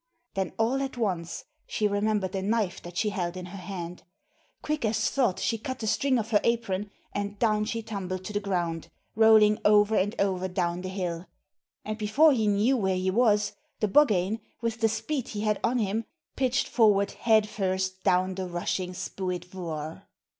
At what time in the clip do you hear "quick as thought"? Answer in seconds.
4.63-5.37